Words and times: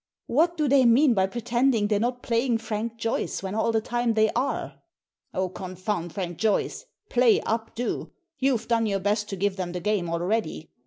"What 0.25 0.57
do 0.57 0.67
they 0.67 0.83
mean 0.83 1.13
by 1.13 1.27
pretending 1.27 1.85
they're 1.87 1.99
not 1.99 2.23
playing 2.23 2.57
Frank 2.57 2.97
Joyce 2.97 3.43
when 3.43 3.53
all 3.53 3.71
the 3.71 3.81
time 3.81 4.15
they 4.15 4.31
are? 4.31 4.81
""Oh, 5.35 5.47
confound 5.47 6.11
Frank 6.13 6.39
Joyce 6.39 6.85
I 6.85 7.13
Play 7.13 7.41
up, 7.41 7.75
do. 7.75 8.11
You've 8.39 8.67
done 8.67 8.87
your 8.87 8.97
best 8.99 9.29
to 9.29 9.35
give 9.35 9.57
them 9.57 9.73
the 9.73 9.79
game 9.79 10.09
already. 10.09 10.71